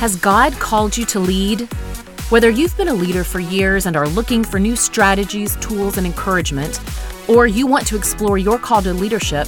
[0.00, 1.70] Has God called you to lead?
[2.30, 6.06] Whether you've been a leader for years and are looking for new strategies, tools, and
[6.06, 6.80] encouragement,
[7.28, 9.46] or you want to explore your call to leadership,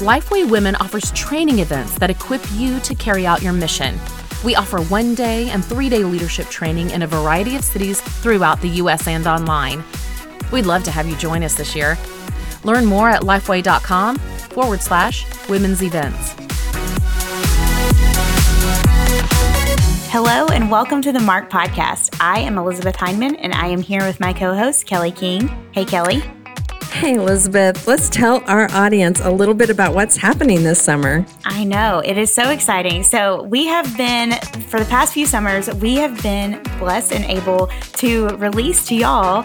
[0.00, 3.96] Lifeway Women offers training events that equip you to carry out your mission.
[4.44, 8.60] We offer one day and three day leadership training in a variety of cities throughout
[8.62, 9.06] the U.S.
[9.06, 9.84] and online.
[10.50, 11.96] We'd love to have you join us this year.
[12.64, 16.43] Learn more at lifeway.com forward slash women's events.
[20.16, 22.16] Hello and welcome to the MARKED Podcast.
[22.20, 25.48] I am Elizabeth Hyndman and I am here with my co host, Kelly King.
[25.72, 26.22] Hey, Kelly.
[26.92, 31.26] Hey, Elizabeth, let's tell our audience a little bit about what's happening this summer.
[31.44, 33.02] I know, it is so exciting.
[33.02, 34.34] So, we have been,
[34.68, 39.44] for the past few summers, we have been blessed and able to release to y'all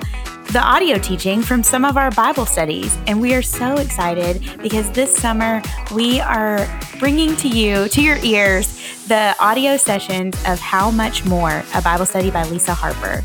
[0.51, 2.97] the audio teaching from some of our Bible studies.
[3.05, 5.61] And we are so excited because this summer
[5.93, 11.63] we are bringing to you, to your ears, the audio sessions of How Much More,
[11.75, 13.23] a Bible study by Lisa Harper.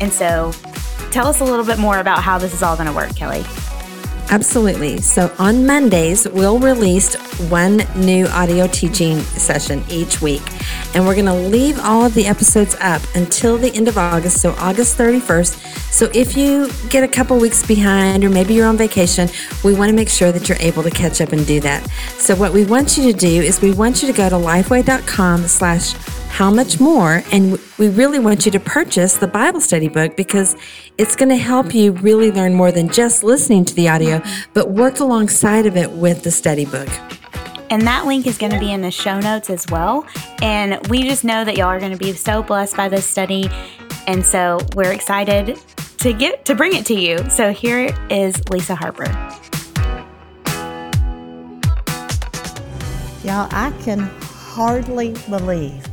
[0.00, 0.52] And so
[1.10, 3.44] tell us a little bit more about how this is all going to work, Kelly.
[4.30, 5.00] Absolutely.
[5.00, 7.16] So on Mondays, we'll release
[7.50, 10.42] one new audio teaching session each week.
[10.94, 14.40] And we're going to leave all of the episodes up until the end of August,
[14.40, 15.92] so August 31st.
[15.92, 19.28] So if you get a couple weeks behind or maybe you're on vacation,
[19.64, 21.84] we want to make sure that you're able to catch up and do that.
[22.18, 25.48] So what we want you to do is we want you to go to lifeway.com
[25.48, 25.94] slash
[26.30, 27.22] how much more.
[27.32, 30.56] And we really want you to purchase the Bible study book because
[30.96, 34.22] it's going to help you really learn more than just listening to the audio,
[34.54, 36.88] but work alongside of it with the study book.
[37.68, 40.06] And that link is going to be in the show notes as well.
[40.40, 43.50] And we just know that y'all are going to be so blessed by this study.
[44.06, 45.58] And so we're excited
[45.98, 47.18] to get to bring it to you.
[47.28, 49.04] So here is Lisa Harper.
[53.22, 55.89] Y'all, I can hardly believe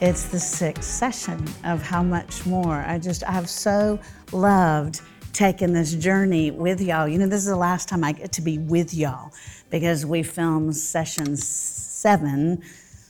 [0.00, 2.76] it's the sixth session of How Much More.
[2.86, 3.98] I just, I've so
[4.32, 5.02] loved
[5.34, 7.06] taking this journey with y'all.
[7.06, 9.32] You know, this is the last time I get to be with y'all
[9.68, 12.62] because we filmed session seven.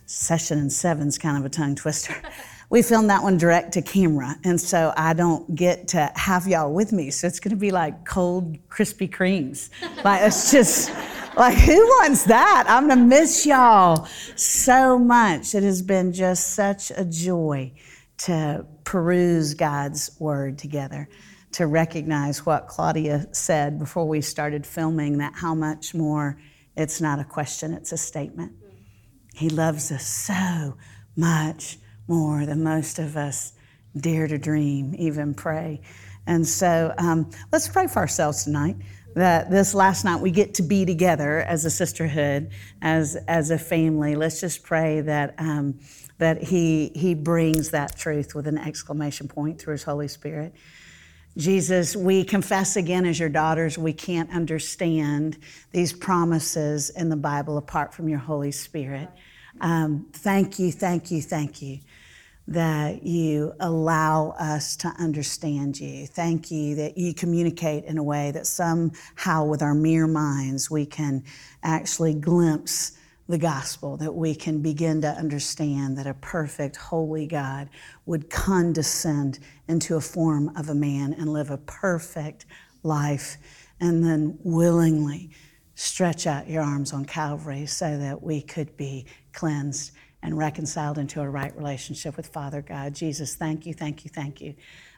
[0.06, 2.14] Session and seven's kind of a tongue twister.
[2.70, 6.72] we filmed that one direct to camera, and so I don't get to have y'all
[6.72, 7.10] with me.
[7.10, 9.70] So it's going to be like cold Krispy Kremes.
[10.02, 10.90] Like it's just
[11.36, 12.64] like, who wants that?
[12.68, 15.54] I'm going to miss y'all so much.
[15.54, 17.72] It has been just such a joy
[18.18, 21.08] to peruse God's word together,
[21.52, 26.38] to recognize what Claudia said before we started filming that how much more
[26.76, 28.52] it's not a question, it's a statement.
[29.34, 30.76] He loves us so
[31.16, 33.52] much more than most of us
[33.96, 35.80] dare to dream, even pray.
[36.26, 38.76] And so um, let's pray for ourselves tonight
[39.14, 42.50] that this last night we get to be together as a sisterhood,
[42.82, 44.14] as as a family.
[44.14, 45.78] Let's just pray that um,
[46.18, 50.54] that he he brings that truth with an exclamation point through his Holy Spirit.
[51.36, 55.38] Jesus, we confess again as your daughters, we can't understand
[55.70, 59.08] these promises in the Bible apart from your Holy Spirit.
[59.60, 61.80] Um, thank you, thank you, thank you
[62.48, 66.06] that you allow us to understand you.
[66.06, 70.84] Thank you that you communicate in a way that somehow, with our mere minds, we
[70.86, 71.22] can
[71.62, 72.92] actually glimpse
[73.28, 77.68] the gospel, that we can begin to understand that a perfect, holy God
[78.04, 79.38] would condescend
[79.68, 82.46] into a form of a man and live a perfect
[82.82, 83.36] life,
[83.80, 85.30] and then willingly
[85.76, 89.92] stretch out your arms on Calvary so that we could be cleansed
[90.22, 92.94] and reconciled into a right relationship with Father God.
[92.94, 94.54] Jesus, thank you, thank you, thank you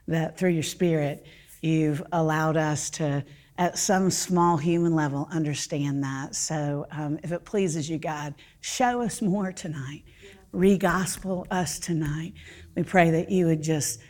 [0.08, 1.26] that through your Spirit,
[1.60, 3.24] you've allowed us to,
[3.58, 6.34] at some small human level, understand that.
[6.34, 10.02] So um, if it pleases you, God, show us more tonight.
[10.50, 12.34] Re gospel us tonight.
[12.74, 14.00] We pray that you would just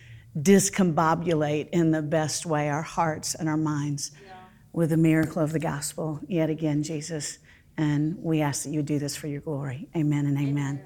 [0.40, 4.32] discombobulate in the best way our hearts and our minds yeah.
[4.72, 7.38] with the miracle of the gospel yet again, Jesus.
[7.76, 9.88] And we ask that you do this for your glory.
[9.96, 10.84] Amen and amen.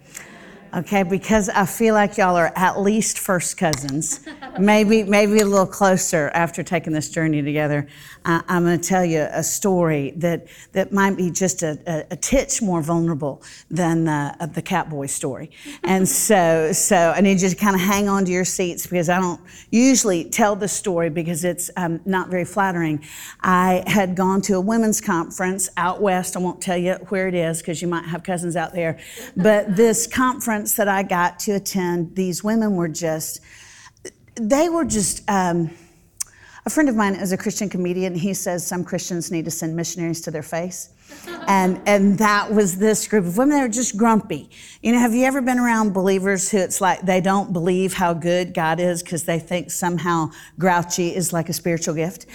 [0.77, 1.03] Okay?
[1.03, 4.21] Because I feel like y'all are at least first cousins,
[4.59, 7.89] maybe maybe a little closer after taking this journey together.
[8.25, 12.07] Uh, I'm going to tell you a story that that might be just a, a,
[12.13, 15.51] a titch more vulnerable than the, the Catboy story,
[15.83, 19.09] and so so I need you to kind of hang on to your seats because
[19.09, 19.41] I don't
[19.71, 23.03] usually tell the story because it's um, not very flattering.
[23.41, 26.37] I had gone to a women's conference out west.
[26.37, 28.99] I won't tell you where it is because you might have cousins out there,
[29.37, 33.41] but this conference that I got to attend, these women were just,
[34.35, 35.71] they were just, um,
[36.67, 38.15] a friend of mine is a Christian comedian.
[38.15, 40.91] He says some Christians need to send missionaries to their face
[41.49, 43.57] and and that was this group of women.
[43.57, 44.51] They were just grumpy.
[44.83, 48.15] You know, have you ever been around believers who it's like they don't believe how
[48.15, 52.27] good God is because they think somehow grouchy is like a spiritual gift,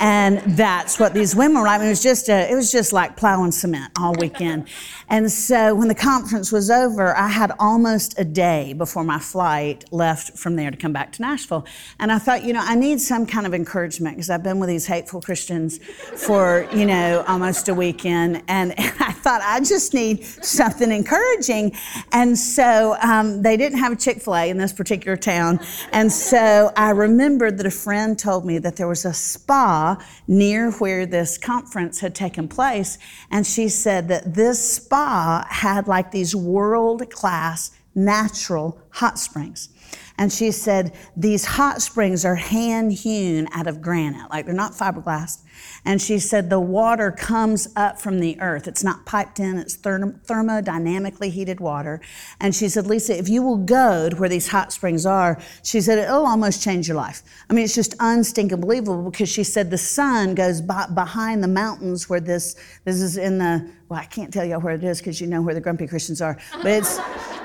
[0.00, 1.76] and that's what these women were like.
[1.76, 4.68] I mean, it was just a, it was just like plowing cement all weekend.
[5.08, 9.84] And so when the conference was over, I had almost a day before my flight
[9.92, 11.66] left from there to come back to Nashville,
[12.00, 14.68] and I thought, you know, I need some kind of encouragement because I've been with
[14.68, 19.94] these hateful Christians for you know almost a weekend and, and I thought I just
[19.94, 21.76] need something encouraging.
[22.12, 25.60] And so um, they didn't have a Chick fil A in this particular town.
[25.92, 30.70] And so I remembered that a friend told me that there was a spa near
[30.72, 32.98] where this conference had taken place.
[33.30, 39.70] And she said that this spa had like these world class natural hot springs.
[40.18, 44.72] And she said, These hot springs are hand hewn out of granite, like they're not
[44.72, 45.42] fiberglass.
[45.84, 48.68] And she said, The water comes up from the earth.
[48.68, 52.00] It's not piped in, it's therm- thermodynamically heated water.
[52.40, 55.80] And she said, Lisa, if you will go to where these hot springs are, she
[55.80, 57.22] said, it'll almost change your life.
[57.48, 62.08] I mean, it's just unstinkable believable because she said the sun goes behind the mountains
[62.08, 65.20] where this, this is in the, well, I can't tell you where it is because
[65.20, 66.98] you know where the grumpy Christians are, but it's,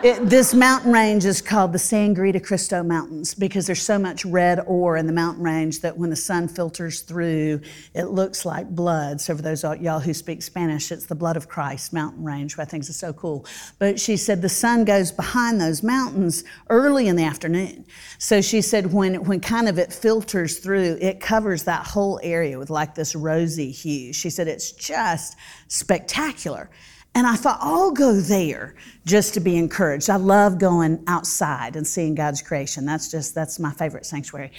[0.03, 4.25] it, this mountain range is called the Sangre de Cristo Mountains because there's so much
[4.25, 7.61] red ore in the mountain range that when the sun filters through,
[7.93, 9.21] it looks like blood.
[9.21, 12.65] So for those y'all who speak Spanish, it's the blood of Christ mountain range, where
[12.65, 13.45] things are so cool.
[13.79, 17.85] But she said the sun goes behind those mountains early in the afternoon.
[18.17, 22.57] So she said when, when kind of it filters through, it covers that whole area
[22.57, 24.13] with like this rosy hue.
[24.13, 25.37] She said it's just
[25.67, 26.69] spectacular.
[27.13, 28.75] And I thought, I'll go there
[29.05, 30.09] just to be encouraged.
[30.09, 32.85] I love going outside and seeing God's creation.
[32.85, 34.51] That's just, that's my favorite sanctuary.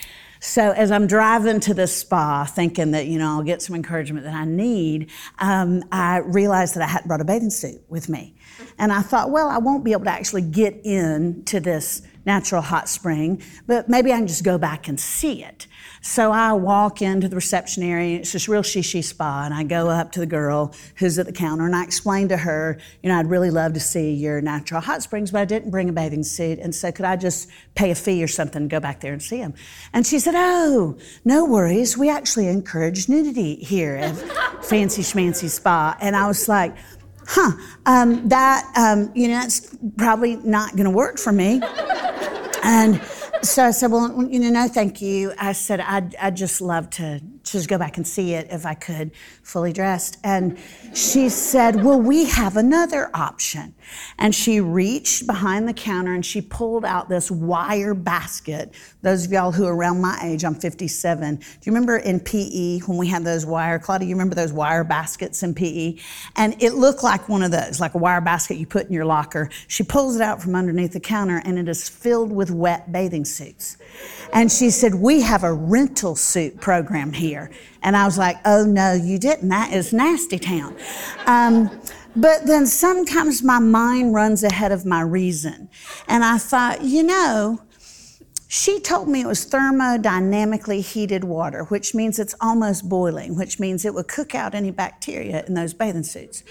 [0.45, 4.25] So as I'm driving to the spa, thinking that, you know, I'll get some encouragement
[4.27, 5.09] that I need,
[5.39, 8.35] um, I realized that I hadn't brought a bathing suit with me.
[8.77, 12.61] And I thought, well, I won't be able to actually get in to this natural
[12.61, 15.69] hot spring, but maybe I can just go back and see it.
[16.05, 18.19] So I walk into the reception area.
[18.19, 21.33] It's this real shishi spa, and I go up to the girl who's at the
[21.33, 24.81] counter, and I explain to her, you know, I'd really love to see your natural
[24.81, 27.93] hot springs, but I didn't bring a bathing suit, and so could I just pay
[27.93, 29.55] a fee or something to go back there and see them?
[29.93, 31.97] And she said, Oh, no worries.
[31.97, 34.17] We actually encourage nudity here at
[34.65, 36.77] Fancy Schmancy Spa, and I was like.
[37.25, 37.53] Huh,
[37.87, 41.63] um, that, um, you know, that's probably not going to work for me.
[42.65, 43.01] and
[43.43, 45.33] so I said, well, you know, no, thank you.
[45.39, 48.75] I said, I'd, I'd just love to just go back and see it if I
[48.75, 49.11] could,
[49.43, 50.19] fully dressed.
[50.25, 50.59] And
[50.95, 53.75] she said, well, we have another option.
[54.19, 58.75] And she reached behind the counter and she pulled out this wire basket.
[59.03, 61.37] Those of y'all who are around my age, I'm 57.
[61.37, 64.85] Do you remember in PE when we had those wire, Claudia, you remember those wire
[64.85, 65.97] baskets in PE?
[66.37, 69.05] And it looked like one of those, like a wire basket you put in your
[69.05, 69.51] locker.
[69.69, 73.25] She pulls it out from underneath the counter and it is filled with wet bathing
[73.25, 73.77] suits.
[74.33, 77.32] And she said, We have a rental suit program here.
[77.83, 79.49] And I was like, Oh, no, you didn't.
[79.49, 80.77] That is Nasty Town.
[81.27, 81.71] Um,
[82.15, 85.69] but then sometimes my mind runs ahead of my reason.
[86.09, 87.61] And I thought, you know,
[88.49, 93.87] she told me it was thermodynamically heated water, which means it's almost boiling, which means
[93.87, 96.43] it would cook out any bacteria in those bathing suits.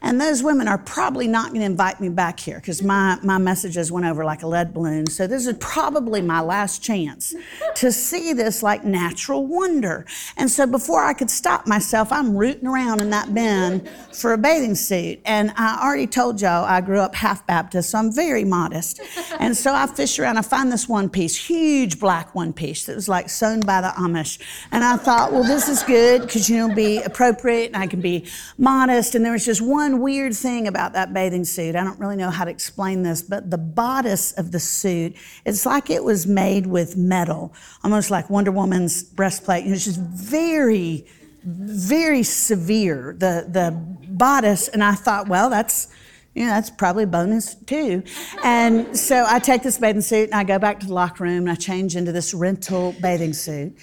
[0.00, 3.38] And those women are probably not going to invite me back here because my, my
[3.38, 5.06] messages went over like a lead balloon.
[5.06, 7.34] So this is probably my last chance
[7.76, 10.06] to see this like natural wonder.
[10.36, 14.38] And so before I could stop myself, I'm rooting around in that bin for a
[14.38, 15.20] bathing suit.
[15.24, 19.00] And I already told y'all I grew up half Baptist, so I'm very modest.
[19.40, 22.94] And so I fish around, I find this one piece, huge black one piece that
[22.94, 24.38] was like sewn by the Amish.
[24.70, 28.00] And I thought, well, this is good because, you know, be appropriate and I can
[28.00, 28.26] be
[28.58, 29.14] modest.
[29.14, 31.74] And there was just one one weird thing about that bathing suit.
[31.74, 35.64] I don't really know how to explain this, but the bodice of the suit, it's
[35.64, 37.52] like it was made with metal,
[37.82, 39.66] almost like Wonder Woman's breastplate.
[39.66, 41.06] It was just very,
[41.42, 43.70] very severe, the, the
[44.08, 44.68] bodice.
[44.68, 45.88] And I thought, well, that's
[46.34, 48.04] You know, that's probably bonus too.
[48.44, 51.48] And so I take this bathing suit and I go back to the locker room
[51.48, 53.76] and I change into this rental bathing suit.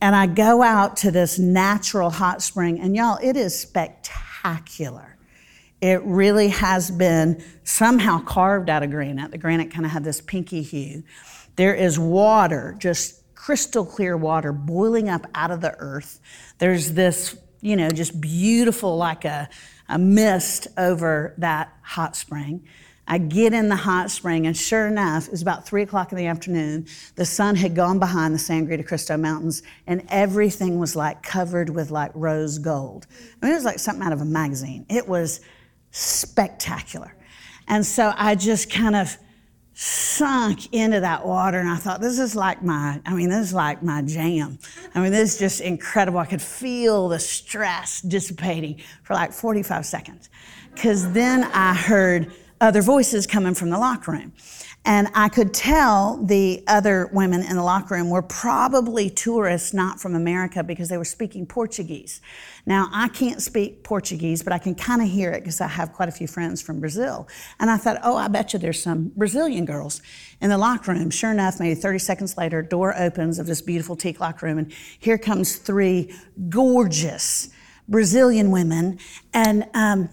[0.00, 2.78] And I go out to this natural hot spring.
[2.78, 5.15] And y'all, it is spectacular.
[5.80, 9.30] It really has been somehow carved out of granite.
[9.30, 11.02] The granite kind of had this pinky hue.
[11.56, 16.20] There is water, just crystal clear water boiling up out of the earth.
[16.58, 19.48] There's this, you know, just beautiful, like a,
[19.88, 22.66] a mist over that hot spring.
[23.08, 26.18] I get in the hot spring, and sure enough, it was about three o'clock in
[26.18, 26.86] the afternoon.
[27.14, 31.70] The sun had gone behind the Sangre de Cristo Mountains, and everything was like covered
[31.70, 33.06] with like rose gold.
[33.40, 34.86] I mean, it was like something out of a magazine.
[34.88, 35.40] It was
[35.96, 37.14] spectacular.
[37.68, 39.16] And so I just kind of
[39.72, 43.54] sunk into that water and I thought, this is like my, I mean, this is
[43.54, 44.58] like my jam.
[44.94, 46.18] I mean, this is just incredible.
[46.18, 50.28] I could feel the stress dissipating for like 45 seconds.
[50.74, 54.32] Because then I heard other voices coming from the locker room.
[54.86, 60.00] And I could tell the other women in the locker room were probably tourists not
[60.00, 62.20] from America because they were speaking Portuguese.
[62.66, 65.92] Now, I can't speak Portuguese, but I can kind of hear it because I have
[65.92, 67.26] quite a few friends from Brazil.
[67.58, 70.02] And I thought, oh, I bet you there's some Brazilian girls
[70.40, 71.10] in the locker room.
[71.10, 74.72] Sure enough, maybe 30 seconds later, door opens of this beautiful teak locker room, and
[75.00, 76.14] here comes three
[76.48, 77.48] gorgeous
[77.88, 79.00] Brazilian women.
[79.34, 80.10] And um,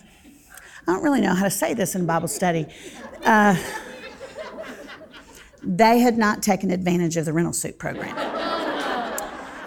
[0.87, 2.65] I don't really know how to say this in Bible study.
[3.23, 3.55] Uh,
[5.63, 8.42] they had not taken advantage of the rental suit program.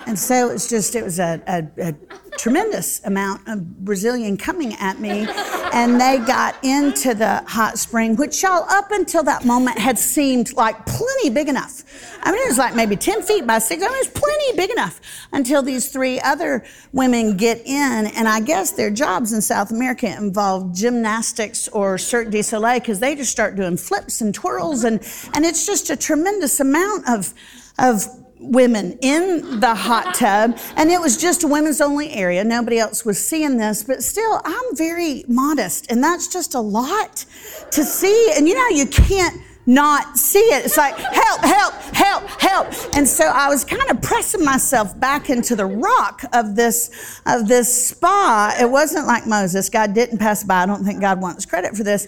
[0.07, 1.95] And so it was just, it was a, a, a
[2.39, 5.27] tremendous amount of Brazilian coming at me.
[5.73, 10.55] And they got into the hot spring, which y'all up until that moment had seemed
[10.55, 11.83] like plenty big enough.
[12.23, 13.83] I mean, it was like maybe 10 feet by six.
[13.83, 15.01] I mean, it was plenty big enough
[15.33, 18.07] until these three other women get in.
[18.15, 23.01] And I guess their jobs in South America involve gymnastics or Cirque du Soleil because
[23.01, 24.85] they just start doing flips and twirls.
[24.85, 25.01] And,
[25.35, 27.35] and it's just a tremendous amount of,
[27.79, 28.07] of
[28.38, 32.45] women in the hot tub, and it was just a women's only area.
[32.45, 37.25] Nobody else was seeing this, but still, I'm very modest, and that's just a lot
[37.71, 38.33] to see.
[38.37, 40.65] And you know, you can't not see it.
[40.65, 42.67] It's like, help, help, help, help.
[42.95, 47.49] And so I was kind of pressing myself back into the rock of this, of
[47.49, 48.57] this spa.
[48.61, 49.69] It wasn't like Moses.
[49.69, 50.63] God didn't pass by.
[50.63, 52.07] I don't think God wants credit for this.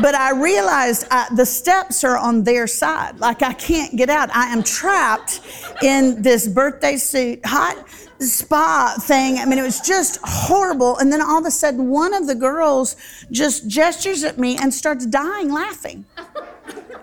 [0.00, 3.18] But I realized I, uh, the steps are on their side.
[3.18, 4.30] Like I can't get out.
[4.34, 5.40] I am trapped
[5.82, 7.88] in this birthday suit, hot
[8.20, 9.38] spa thing.
[9.38, 10.98] I mean, it was just horrible.
[10.98, 12.96] And then all of a sudden, one of the girls
[13.30, 16.04] just gestures at me and starts dying laughing.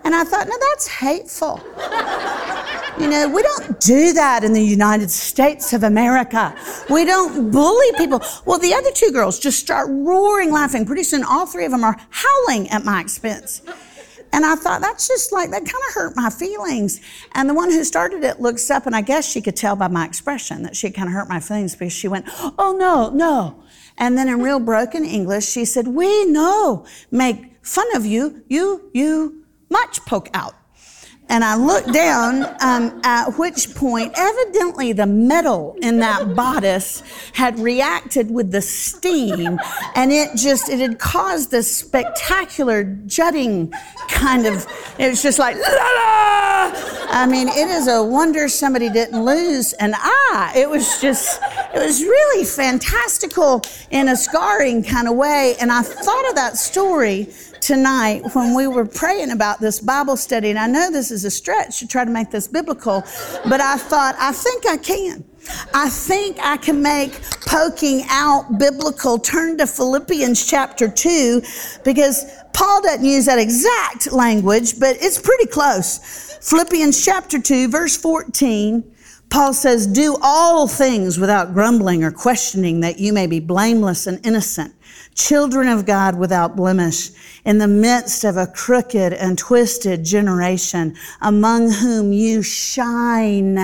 [0.04, 1.60] And I thought, no, that's hateful.
[2.98, 6.54] You know, we don't do that in the United States of America.
[6.90, 8.20] We don't bully people.
[8.44, 10.84] Well, the other two girls just start roaring laughing.
[10.84, 13.62] Pretty soon, all three of them are howling at my expense.
[14.32, 17.00] And I thought, that's just like, that kind of hurt my feelings.
[17.32, 19.88] And the one who started it looks up, and I guess she could tell by
[19.88, 22.26] my expression that she kind of hurt my feelings because she went,
[22.58, 23.62] oh, no, no.
[23.96, 28.90] And then in real broken English, she said, we know, make fun of you, you,
[28.92, 30.54] you, much poke out.
[31.30, 37.02] And I looked down, um, at which point, evidently the metal in that bodice
[37.34, 39.58] had reacted with the steam,
[39.94, 43.70] and it just, it had caused this spectacular jutting
[44.08, 44.66] kind of,
[44.98, 46.97] it was just like, la la!
[47.10, 50.52] I mean, it is a wonder somebody didn't lose an eye.
[50.54, 51.40] It was just,
[51.74, 55.56] it was really fantastical in a scarring kind of way.
[55.58, 57.28] And I thought of that story
[57.60, 61.30] tonight when we were praying about this Bible study, and I know this is a
[61.30, 63.02] stretch to try to make this biblical,
[63.48, 65.24] but I thought, I think I can.
[65.72, 69.18] I think I can make poking out biblical.
[69.18, 71.42] Turn to Philippians chapter 2
[71.84, 76.27] because Paul doesn't use that exact language, but it's pretty close.
[76.40, 78.94] Philippians chapter 2, verse 14.
[79.30, 84.24] Paul says, Do all things without grumbling or questioning, that you may be blameless and
[84.24, 84.74] innocent,
[85.14, 87.10] children of God without blemish,
[87.44, 93.58] in the midst of a crooked and twisted generation, among whom you shine.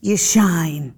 [0.00, 0.94] You shine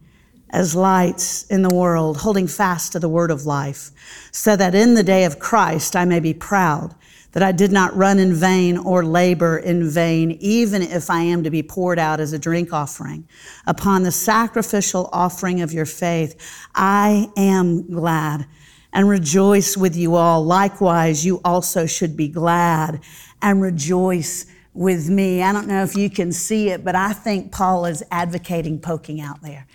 [0.50, 3.90] as lights in the world, holding fast to the word of life,
[4.30, 6.94] so that in the day of Christ I may be proud
[7.36, 11.44] that I did not run in vain or labor in vain, even if I am
[11.44, 13.28] to be poured out as a drink offering.
[13.66, 16.34] Upon the sacrificial offering of your faith,
[16.74, 18.46] I am glad
[18.90, 20.46] and rejoice with you all.
[20.46, 23.02] Likewise, you also should be glad
[23.42, 25.42] and rejoice with me.
[25.42, 29.20] I don't know if you can see it, but I think Paul is advocating poking
[29.20, 29.66] out there.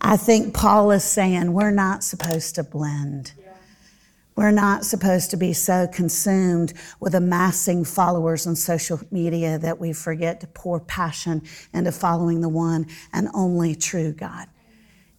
[0.00, 3.32] I think Paul is saying we're not supposed to blend.
[4.34, 9.92] We're not supposed to be so consumed with amassing followers on social media that we
[9.92, 11.42] forget to pour passion
[11.74, 14.48] into following the one and only true God.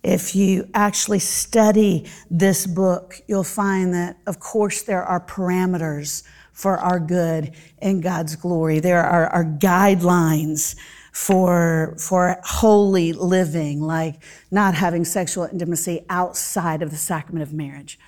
[0.02, 6.78] If you actually study this book, you'll find that, of course, there are parameters for
[6.78, 8.80] our good in God's glory.
[8.80, 10.76] There are, are guidelines
[11.14, 18.00] for, for holy living, like not having sexual intimacy outside of the sacrament of marriage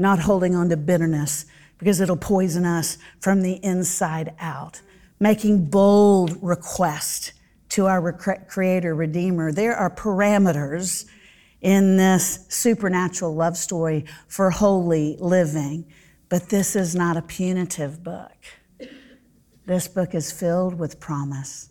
[0.00, 1.46] not holding on to bitterness
[1.78, 4.80] because it'll poison us from the inside out.
[5.20, 7.32] Making bold requests
[7.70, 9.52] to our creator, redeemer.
[9.52, 11.06] There are parameters
[11.60, 15.84] in this supernatural love story for holy living,
[16.28, 18.32] but this is not a punitive book.
[19.66, 21.68] This book is filled with promise.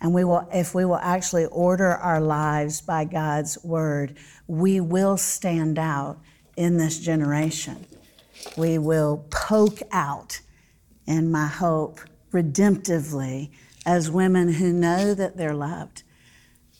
[0.00, 5.16] And we will, if we will actually order our lives by God's word, we will
[5.16, 6.18] stand out
[6.60, 7.86] in this generation.
[8.54, 10.40] We will poke out,
[11.06, 12.00] in my hope,
[12.32, 13.50] redemptively
[13.86, 16.02] as women who know that they're loved.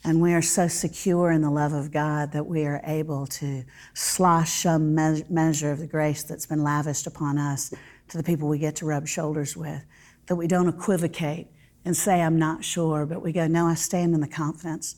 [0.05, 3.65] And we are so secure in the love of God that we are able to
[3.95, 7.73] slosh some me- measure of the grace that's been lavished upon us
[8.09, 9.83] to the people we get to rub shoulders with.
[10.27, 11.49] That we don't equivocate
[11.87, 14.97] and say, I'm not sure, but we go, No, I stand in the confidence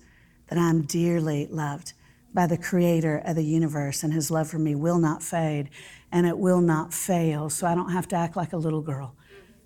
[0.48, 1.92] that I'm dearly loved
[2.34, 5.70] by the creator of the universe, and his love for me will not fade
[6.12, 7.48] and it will not fail.
[7.48, 9.16] So I don't have to act like a little girl.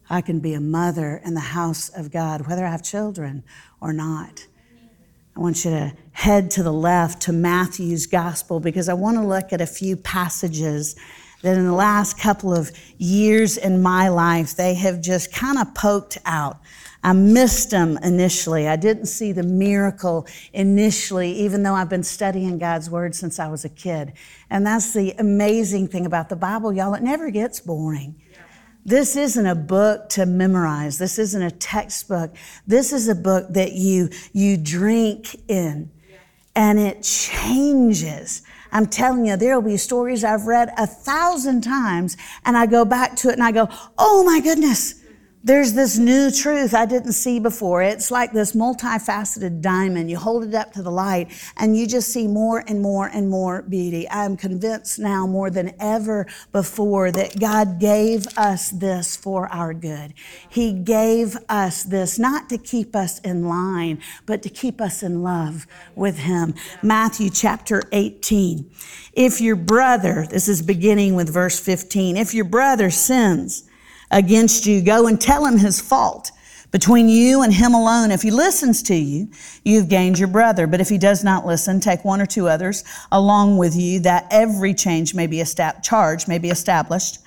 [0.08, 3.42] I can be a mother in the house of God, whether I have children
[3.80, 4.46] or not.
[5.37, 9.26] I want you to head to the left to Matthew's gospel because I want to
[9.26, 10.94] look at a few passages
[11.42, 15.74] that in the last couple of years in my life, they have just kind of
[15.74, 16.58] poked out
[17.06, 18.66] I missed them initially.
[18.66, 23.46] I didn't see the miracle initially, even though I've been studying God's Word since I
[23.46, 24.14] was a kid.
[24.50, 26.94] And that's the amazing thing about the Bible, y'all.
[26.94, 28.20] It never gets boring.
[28.84, 30.98] This isn't a book to memorize.
[30.98, 32.34] This isn't a textbook.
[32.66, 35.92] This is a book that you, you drink in
[36.56, 38.42] and it changes.
[38.72, 42.84] I'm telling you, there will be stories I've read a thousand times and I go
[42.84, 44.94] back to it and I go, oh my goodness,
[45.47, 47.80] there's this new truth I didn't see before.
[47.80, 50.11] It's like this multifaceted diamond.
[50.11, 53.30] You hold it up to the light and you just see more and more and
[53.30, 54.09] more beauty.
[54.11, 60.15] I'm convinced now more than ever before that God gave us this for our good.
[60.49, 65.23] He gave us this not to keep us in line, but to keep us in
[65.23, 66.54] love with Him.
[66.82, 68.69] Matthew chapter 18.
[69.13, 73.65] If your brother, this is beginning with verse 15, if your brother sins,
[74.10, 76.30] against you, go and tell him his fault
[76.71, 78.10] between you and him alone.
[78.10, 79.28] If he listens to you,
[79.64, 80.66] you've gained your brother.
[80.66, 84.26] But if he does not listen, take one or two others along with you, that
[84.30, 87.21] every change may be established, charge may be established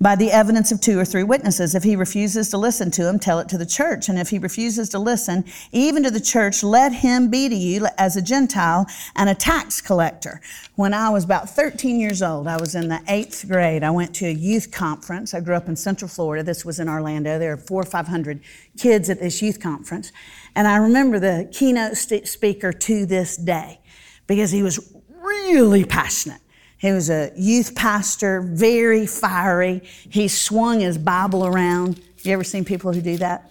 [0.00, 1.74] by the evidence of two or three witnesses.
[1.74, 4.08] If he refuses to listen to him, tell it to the church.
[4.08, 7.86] And if he refuses to listen, even to the church, let him be to you
[7.98, 10.40] as a Gentile and a tax collector.
[10.74, 13.82] When I was about 13 years old, I was in the eighth grade.
[13.82, 15.34] I went to a youth conference.
[15.34, 16.42] I grew up in Central Florida.
[16.42, 17.38] This was in Orlando.
[17.38, 18.40] There were four or 500
[18.78, 20.12] kids at this youth conference.
[20.56, 23.80] And I remember the keynote speaker to this day
[24.26, 26.40] because he was really passionate.
[26.84, 29.80] He was a youth pastor, very fiery.
[30.10, 31.98] He swung his Bible around.
[32.24, 33.50] You ever seen people who do that?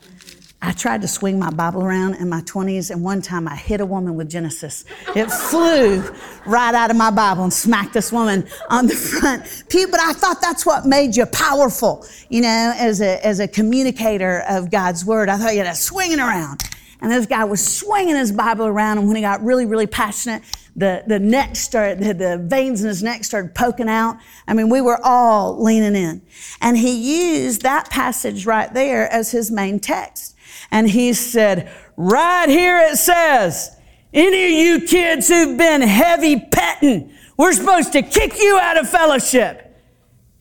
[0.61, 3.81] I tried to swing my Bible around in my 20s, and one time I hit
[3.81, 4.85] a woman with Genesis.
[5.15, 6.07] It flew
[6.45, 9.87] right out of my Bible and smacked this woman on the front pew.
[9.87, 14.43] But I thought that's what made you powerful, you know, as a, as a communicator
[14.47, 15.27] of God's word.
[15.27, 16.65] I thought you had to swing it around.
[17.01, 20.43] And this guy was swinging his Bible around, and when he got really, really passionate,
[20.75, 24.17] the, the neck started, the, the veins in his neck started poking out.
[24.47, 26.21] I mean, we were all leaning in.
[26.61, 30.35] And he used that passage right there as his main text.
[30.71, 33.77] And he said, right here it says,
[34.13, 38.89] any of you kids who've been heavy petting, we're supposed to kick you out of
[38.89, 39.75] fellowship.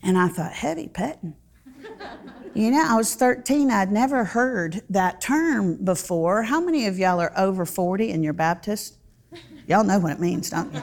[0.01, 1.35] And I thought, heavy petting?
[2.55, 3.71] You know, I was 13.
[3.71, 6.43] I'd never heard that term before.
[6.43, 8.97] How many of y'all are over 40 and you're Baptist?
[9.67, 10.81] Y'all know what it means, don't you?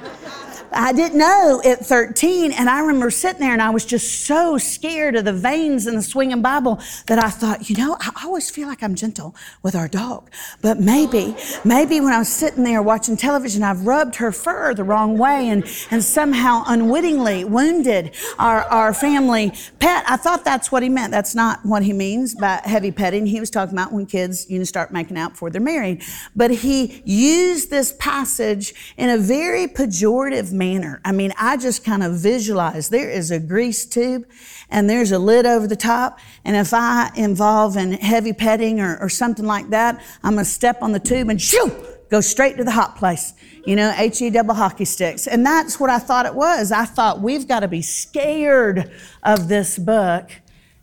[0.72, 4.56] I didn't know at 13, and I remember sitting there and I was just so
[4.56, 8.50] scared of the veins and the swinging Bible that I thought, you know, I always
[8.50, 10.30] feel like I'm gentle with our dog.
[10.62, 14.85] But maybe, maybe when I was sitting there watching television, I've rubbed her fur the
[14.85, 20.04] wrong way and, and somehow unwittingly wounded our, our family pet.
[20.09, 21.11] I thought that's what he meant.
[21.11, 23.26] That's not what he means by heavy petting.
[23.26, 26.02] He was talking about when kids, you know, start making out before they're married.
[26.37, 31.01] But he used this passage in a very pejorative manner.
[31.07, 34.27] I mean, I just kind of visualize there is a grease tube
[34.68, 36.20] and there's a lid over the top.
[36.44, 40.51] And if I involve in heavy petting or, or something like that, I'm going to
[40.51, 41.73] step on the tube and shoo,
[42.11, 43.33] go straight to the hot place.
[43.64, 45.27] You know, HE double hockey sticks.
[45.27, 46.73] And that's what I thought it was.
[46.73, 48.92] I thought we've got to be scared
[49.23, 50.31] of this book.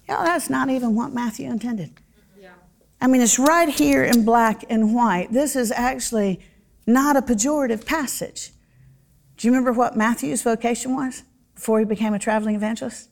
[0.10, 1.92] You know, that's not even what Matthew intended.
[3.00, 5.32] I mean, it's right here in black and white.
[5.32, 6.40] This is actually
[6.88, 8.52] not a pejorative passage.
[9.38, 11.24] Do you remember what Matthew's vocation was
[11.56, 13.10] before he became a traveling evangelist?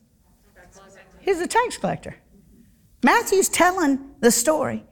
[1.22, 2.18] He's a tax collector.
[3.04, 4.84] Matthew's telling the story.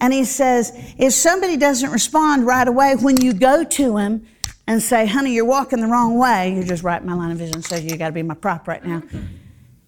[0.00, 4.26] And he says, if somebody doesn't respond right away when you go to him
[4.66, 7.38] and say, honey, you're walking the wrong way, you're just right in my line of
[7.38, 9.02] vision, so you got to be my prop right now.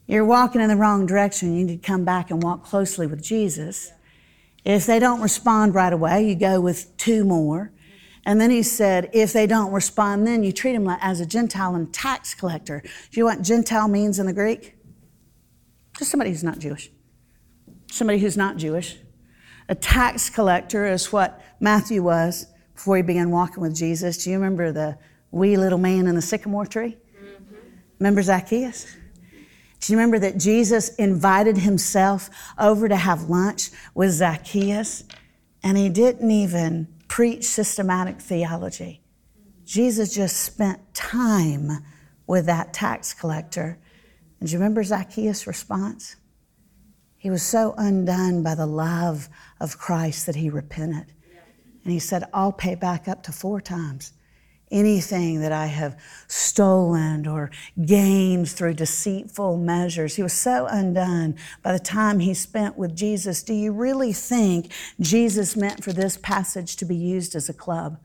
[0.07, 1.57] You're walking in the wrong direction.
[1.57, 3.93] You need to come back and walk closely with Jesus.
[4.65, 7.73] If they don't respond right away, you go with two more.
[8.27, 11.27] And then he said, if they don't respond, then you treat them like as a
[11.27, 12.81] Gentile and tax collector.
[12.81, 14.75] Do you know what Gentile means in the Greek?
[15.99, 16.91] Just somebody who's not Jewish.
[17.91, 18.97] Somebody who's not Jewish.
[19.69, 24.25] A tax collector is what Matthew was before he began walking with Jesus.
[24.25, 24.99] Do you remember the
[25.31, 26.97] wee little man in the sycamore tree?
[27.17, 27.55] Mm-hmm.
[27.99, 28.97] Remember Zacchaeus?
[29.81, 35.05] Do you remember that Jesus invited himself over to have lunch with Zacchaeus?
[35.63, 39.01] And he didn't even preach systematic theology.
[39.65, 41.71] Jesus just spent time
[42.27, 43.79] with that tax collector.
[44.41, 46.17] And do you remember Zacchaeus' response?
[47.17, 49.29] He was so undone by the love
[49.61, 51.15] of Christ that he repented.
[51.85, 54.13] And he said, I'll pay back up to four times
[54.75, 57.51] anything that I have stolen or
[57.87, 60.17] gained through deceitful measures.
[60.17, 63.43] He was so undone by the time he spent with Jesus.
[63.43, 67.99] Do you really think Jesus meant for this passage to be used as a club?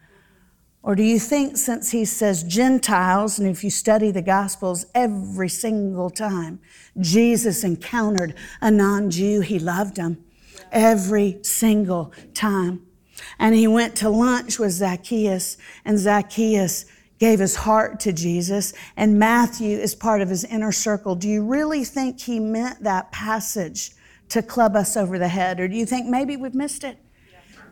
[0.82, 5.50] Or do you think, since he says Gentiles, and if you study the Gospels every
[5.50, 6.62] single time,
[7.00, 10.24] Jesus encountered a non Jew, he loved him
[10.72, 12.89] every single time?
[13.38, 16.86] And he went to lunch with Zacchaeus, and Zacchaeus
[17.20, 21.16] gave his heart to Jesus, and Matthew is part of his inner circle.
[21.16, 23.92] Do you really think he meant that passage
[24.30, 26.98] to club us over the head, or do you think maybe we've missed it?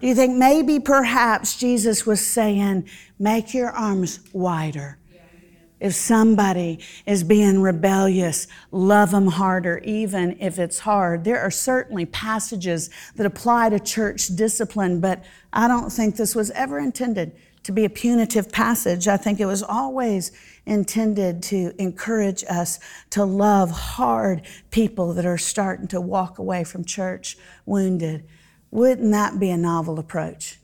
[0.01, 4.99] Do you think maybe perhaps Jesus was saying, make your arms wider?
[5.79, 11.23] If somebody is being rebellious, love them harder, even if it's hard.
[11.23, 16.49] There are certainly passages that apply to church discipline, but I don't think this was
[16.51, 19.07] ever intended to be a punitive passage.
[19.07, 20.31] I think it was always
[20.65, 22.79] intended to encourage us
[23.11, 28.25] to love hard people that are starting to walk away from church wounded.
[28.71, 30.59] Wouldn't that be a novel approach?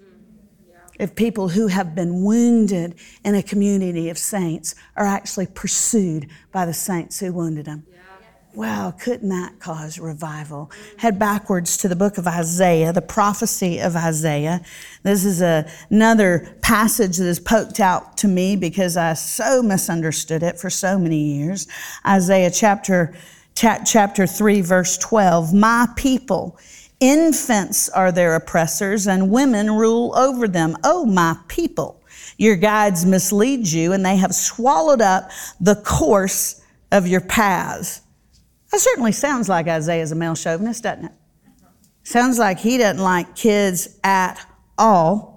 [1.00, 6.66] If people who have been wounded in a community of saints are actually pursued by
[6.66, 7.86] the saints who wounded them.
[8.56, 10.70] Wow, couldn't that cause revival?
[10.98, 14.62] Head backwards to the book of Isaiah, the prophecy of Isaiah.
[15.02, 20.44] This is a, another passage that is poked out to me because I so misunderstood
[20.44, 21.68] it for so many years.
[22.06, 23.16] Isaiah chapter,
[23.56, 25.52] chapter 3, verse 12.
[25.52, 26.60] My people,
[27.04, 30.78] Infants are their oppressors, and women rule over them.
[30.86, 32.02] Oh, my people,
[32.38, 36.62] your guides mislead you, and they have swallowed up the course
[36.94, 38.00] of your paths.
[38.72, 41.12] That certainly sounds like Isaiah's a male chauvinist, doesn't it?
[42.04, 44.39] Sounds like he doesn't like kids at
[44.78, 45.33] all.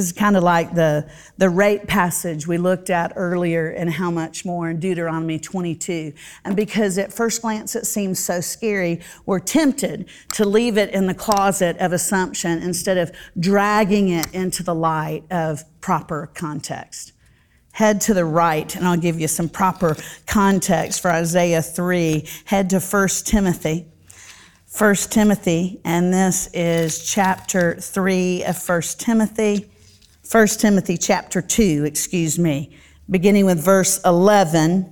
[0.00, 4.10] This is kind of like the, the rape passage we looked at earlier and how
[4.10, 6.14] much more in Deuteronomy 22.
[6.42, 11.06] And because at first glance it seems so scary, we're tempted to leave it in
[11.06, 17.12] the closet of assumption instead of dragging it into the light of proper context.
[17.72, 22.26] Head to the right, and I'll give you some proper context for Isaiah 3.
[22.46, 23.86] Head to 1 Timothy.
[24.78, 29.70] 1 Timothy, and this is chapter 3 of 1 Timothy.
[30.30, 32.70] 1 Timothy chapter 2, excuse me,
[33.10, 34.88] beginning with verse 11.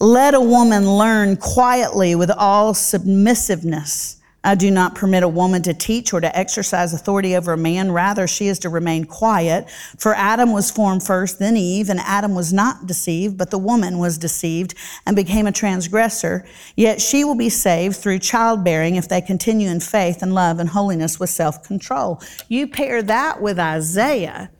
[0.00, 4.22] Let a woman learn quietly with all submissiveness.
[4.44, 7.90] I do not permit a woman to teach or to exercise authority over a man.
[7.90, 9.70] Rather, she is to remain quiet.
[9.96, 13.98] For Adam was formed first, then Eve, and Adam was not deceived, but the woman
[13.98, 14.74] was deceived
[15.06, 16.46] and became a transgressor.
[16.76, 20.68] Yet she will be saved through childbearing if they continue in faith and love and
[20.68, 22.20] holiness with self control.
[22.48, 24.50] You pair that with Isaiah,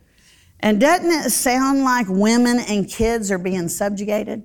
[0.60, 4.44] and doesn't it sound like women and kids are being subjugated?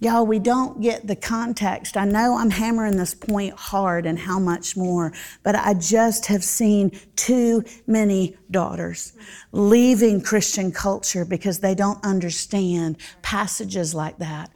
[0.00, 1.96] Y'all, we don't get the context.
[1.96, 6.42] I know I'm hammering this point hard and how much more, but I just have
[6.42, 9.12] seen too many daughters
[9.52, 14.50] leaving Christian culture because they don't understand passages like that.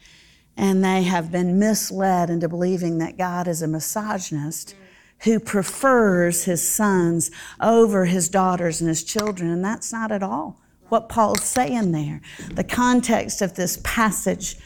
[0.56, 4.74] And they have been misled into believing that God is a misogynist
[5.20, 9.50] who prefers his sons over his daughters and his children.
[9.50, 12.20] And that's not at all what Paul's saying there.
[12.50, 14.56] The context of this passage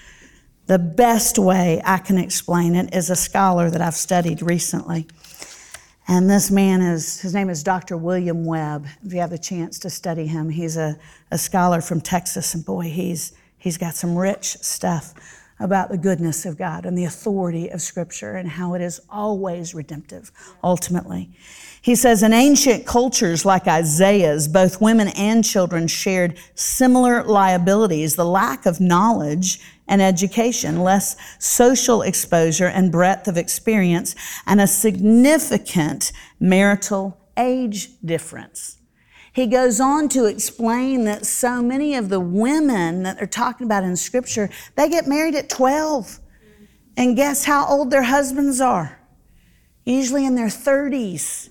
[0.67, 5.07] the best way I can explain it is a scholar that I've studied recently.
[6.09, 7.97] And this man is, his name is Dr.
[7.97, 8.87] William Webb.
[9.05, 10.99] If you have the chance to study him, he's a,
[11.31, 15.15] a scholar from Texas, and boy, he's, he's got some rich stuff
[15.61, 19.75] about the goodness of God and the authority of Scripture and how it is always
[19.75, 21.31] redemptive, ultimately.
[21.81, 28.25] He says, in ancient cultures like Isaiah's, both women and children shared similar liabilities the
[28.25, 29.61] lack of knowledge
[29.93, 34.15] and education, less social exposure and breadth of experience,
[34.47, 38.79] and a significant marital age difference.
[39.35, 43.85] He goes on to explain that so many of the women that they're talking about
[43.85, 46.21] in Scripture, they get married at 12.
[46.97, 48.99] And guess how old their husbands are?
[49.85, 51.51] Usually in their 30s.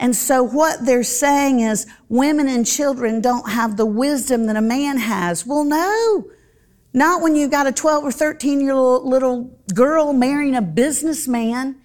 [0.00, 4.60] And so what they're saying is women and children don't have the wisdom that a
[4.60, 5.46] man has.
[5.46, 6.28] Well, no.
[6.92, 11.76] Not when you've got a 12 or 13 year old little girl marrying a businessman.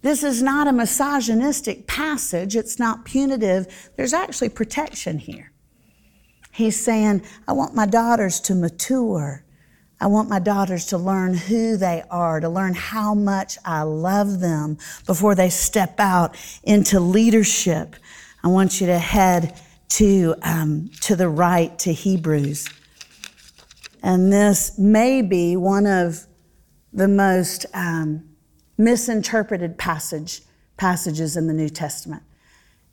[0.00, 2.56] This is not a misogynistic passage.
[2.56, 3.90] It's not punitive.
[3.96, 5.52] There's actually protection here.
[6.50, 9.44] He's saying, I want my daughters to mature.
[10.00, 14.40] I want my daughters to learn who they are, to learn how much I love
[14.40, 17.94] them before they step out into leadership.
[18.42, 19.56] I want you to head
[19.90, 22.66] to, um, to the right to Hebrews.
[24.02, 26.26] And this may be one of
[26.92, 28.28] the most um,
[28.76, 30.42] misinterpreted passage,
[30.76, 32.22] passages in the New Testament.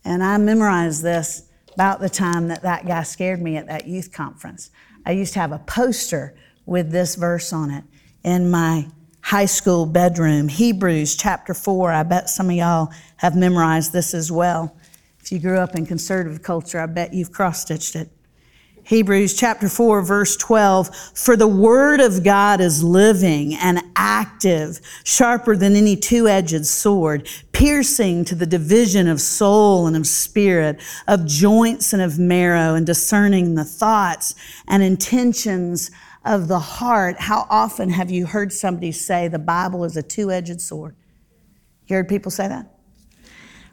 [0.05, 4.11] And I memorized this about the time that that guy scared me at that youth
[4.11, 4.69] conference.
[5.05, 7.83] I used to have a poster with this verse on it
[8.23, 8.87] in my
[9.21, 10.47] high school bedroom.
[10.47, 11.91] Hebrews chapter 4.
[11.91, 14.75] I bet some of y'all have memorized this as well.
[15.19, 18.09] If you grew up in conservative culture, I bet you've cross stitched it.
[18.89, 20.95] Hebrews chapter 4, verse 12.
[21.13, 27.29] For the word of God is living and active, sharper than any two edged sword,
[27.51, 32.83] piercing to the division of soul and of spirit, of joints and of marrow, and
[32.83, 34.33] discerning the thoughts
[34.67, 35.91] and intentions
[36.25, 37.19] of the heart.
[37.19, 40.95] How often have you heard somebody say the Bible is a two edged sword?
[41.85, 42.78] You heard people say that?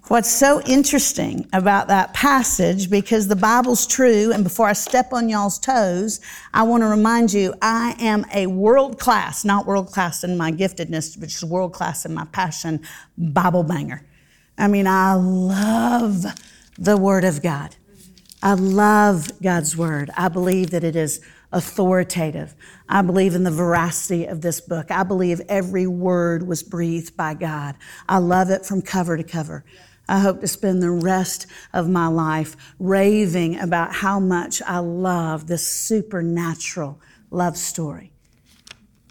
[0.09, 5.29] What's so interesting about that passage, because the Bible's true, and before I step on
[5.29, 6.21] y'all's toes,
[6.55, 10.53] I want to remind you I am a world class, not world class in my
[10.53, 12.87] giftedness, but just world class in my passion,
[13.19, 14.07] Bible banger.
[14.57, 16.25] I mean, I love
[16.79, 17.75] the Word of God.
[18.41, 20.11] I love God's Word.
[20.17, 22.55] I believe that it is authoritative.
[22.89, 24.93] I believe in the veracity of this book.
[24.93, 27.75] I believe every word was breathed by God.
[28.09, 29.65] I love it from cover to cover.
[30.09, 35.47] I hope to spend the rest of my life raving about how much I love
[35.47, 38.13] this supernatural love story.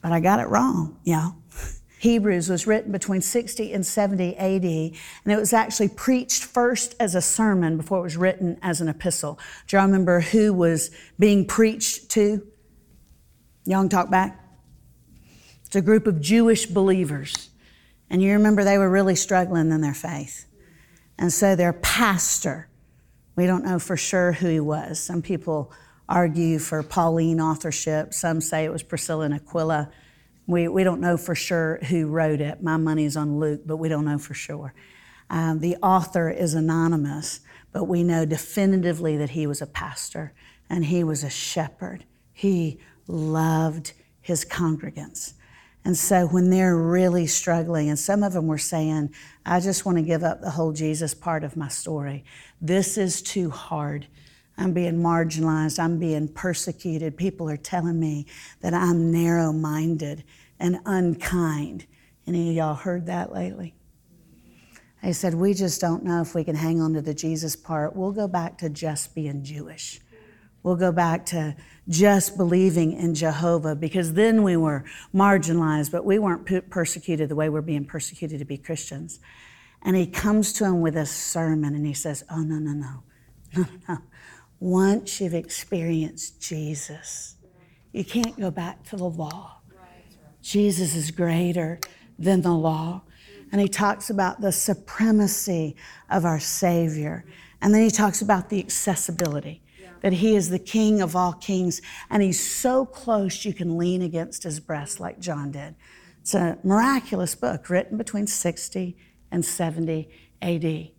[0.01, 1.36] But I got it wrong, y'all.
[1.99, 7.15] Hebrews was written between 60 and 70 AD, and it was actually preached first as
[7.15, 9.39] a sermon before it was written as an epistle.
[9.67, 12.45] Do y'all remember who was being preached to?
[13.65, 14.39] Y'all can talk back?
[15.65, 17.49] It's a group of Jewish believers.
[18.10, 20.45] And you remember they were really struggling in their faith.
[21.17, 22.67] And so their pastor,
[23.36, 24.99] we don't know for sure who he was.
[24.99, 25.71] Some people
[26.08, 29.89] argue for Pauline authorship, some say it was Priscilla and Aquila.
[30.47, 32.62] We, we don't know for sure who wrote it.
[32.62, 34.73] My money's on Luke, but we don't know for sure.
[35.30, 37.39] Um, the author is anonymous,
[37.71, 40.34] but we know definitively that he was a pastor
[40.69, 42.06] and he was a shepherd.
[42.32, 45.34] He loved his congregants.
[45.85, 49.13] And so when they're really struggling, and some of them were saying,
[49.45, 52.25] I just want to give up the whole Jesus part of my story.
[52.59, 54.07] This is too hard.
[54.57, 55.77] I'm being marginalized.
[55.77, 57.15] I'm being persecuted.
[57.15, 58.25] People are telling me
[58.61, 60.23] that I'm narrow minded
[60.59, 61.85] and unkind.
[62.25, 63.75] Any of y'all heard that lately?
[65.03, 67.95] They said, We just don't know if we can hang on to the Jesus part.
[67.95, 70.01] We'll go back to just being Jewish.
[70.65, 71.56] We'll go back to
[71.88, 77.49] just believing in Jehovah because then we were marginalized, but we weren't persecuted the way
[77.49, 79.19] we're being persecuted to be Christians.
[79.84, 83.04] And he comes to him with a sermon and he says, Oh, no, no, no,
[83.56, 83.97] no, no.
[84.60, 87.36] Once you've experienced Jesus,
[87.91, 89.60] you can't go back to the law.
[90.41, 91.80] Jesus is greater
[92.17, 93.04] than the law.
[93.51, 95.75] And he talks about the supremacy
[96.10, 97.23] of our Savior.
[97.62, 99.62] And then he talks about the accessibility
[100.01, 104.01] that he is the king of all kings and he's so close you can lean
[104.01, 105.75] against his breast like John did.
[106.21, 108.97] It's a miraculous book written between 60
[109.31, 110.10] and 70
[110.41, 110.89] AD.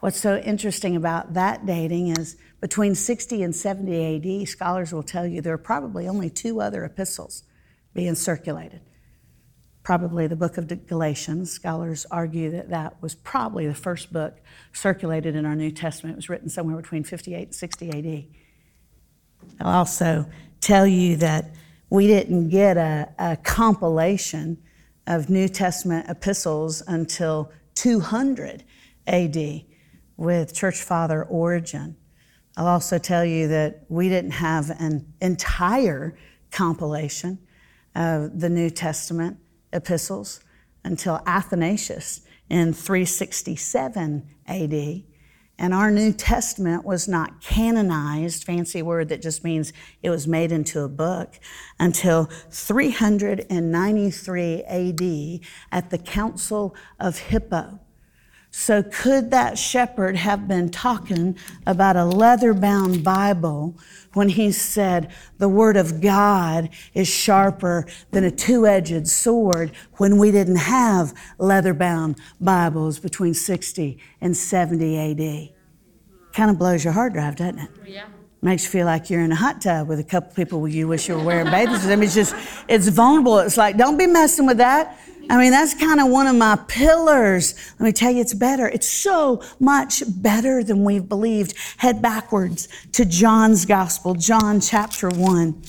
[0.00, 5.26] What's so interesting about that dating is between 60 and 70 AD, scholars will tell
[5.26, 7.44] you there are probably only two other epistles
[7.94, 8.80] being circulated.
[9.84, 11.52] Probably the book of Galatians.
[11.52, 14.40] Scholars argue that that was probably the first book
[14.72, 16.14] circulated in our New Testament.
[16.14, 18.24] It was written somewhere between 58 and 60 AD.
[19.60, 20.24] I'll also
[20.62, 21.54] tell you that
[21.90, 24.56] we didn't get a, a compilation
[25.06, 28.64] of New Testament epistles until 200
[29.06, 29.64] AD
[30.16, 31.94] with Church Father Origen.
[32.56, 36.16] I'll also tell you that we didn't have an entire
[36.50, 37.38] compilation
[37.94, 39.38] of the New Testament
[39.74, 40.40] epistles
[40.84, 45.02] until Athanasius in 367 AD.
[45.56, 50.50] And our New Testament was not canonized, fancy word that just means it was made
[50.50, 51.38] into a book,
[51.78, 57.78] until 393 AD at the Council of Hippo.
[58.56, 61.36] So, could that shepherd have been talking
[61.66, 63.76] about a leather bound Bible
[64.12, 70.18] when he said, The Word of God is sharper than a two edged sword when
[70.18, 75.48] we didn't have leather bound Bibles between 60 and 70 AD?
[76.32, 77.70] Kind of blows your hard drive, doesn't it?
[77.84, 78.06] Yeah.
[78.40, 81.08] Makes you feel like you're in a hot tub with a couple people you wish
[81.08, 81.86] you were wearing bathing suits.
[81.86, 82.36] I mean, it's just,
[82.68, 83.40] it's vulnerable.
[83.40, 84.96] It's like, don't be messing with that.
[85.30, 87.54] I mean, that's kind of one of my pillars.
[87.78, 88.68] Let me tell you, it's better.
[88.68, 91.54] It's so much better than we've believed.
[91.78, 95.62] Head backwards to John's Gospel, John chapter 1.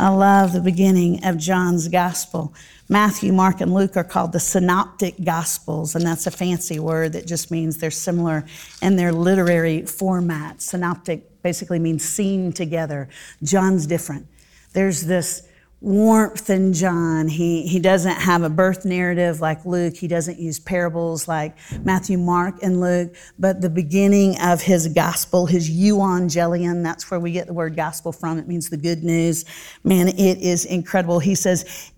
[0.00, 2.54] I love the beginning of John's Gospel.
[2.88, 7.26] Matthew, Mark, and Luke are called the synoptic gospels, and that's a fancy word that
[7.26, 8.44] just means they're similar
[8.82, 10.60] in their literary format.
[10.60, 13.08] Synoptic basically means seen together.
[13.42, 14.26] John's different.
[14.72, 15.48] There's this
[15.84, 17.28] warmth in John.
[17.28, 19.94] He, he doesn't have a birth narrative like Luke.
[19.94, 23.14] He doesn't use parables like Matthew, Mark, and Luke.
[23.38, 28.12] But the beginning of his gospel, his euangelion, that's where we get the word gospel
[28.12, 28.38] from.
[28.38, 29.44] It means the good news.
[29.84, 31.18] Man, it is incredible.
[31.18, 31.92] He says,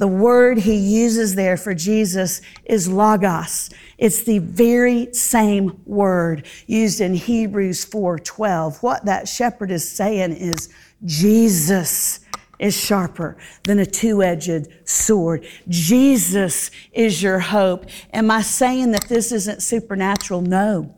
[0.00, 3.68] The word he uses there for Jesus is logos.
[3.98, 8.82] It's the very same word used in Hebrews 4:12.
[8.82, 10.70] What that shepherd is saying is
[11.04, 12.20] Jesus
[12.58, 15.44] is sharper than a two-edged sword.
[15.68, 17.84] Jesus is your hope.
[18.14, 20.40] Am I saying that this isn't supernatural?
[20.40, 20.94] No.